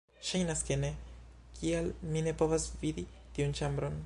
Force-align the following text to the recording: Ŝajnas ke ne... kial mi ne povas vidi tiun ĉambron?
Ŝajnas 0.27 0.63
ke 0.69 0.77
ne... 0.83 0.89
kial 1.59 1.93
mi 2.15 2.25
ne 2.29 2.35
povas 2.43 2.69
vidi 2.85 3.09
tiun 3.37 3.59
ĉambron? 3.63 3.99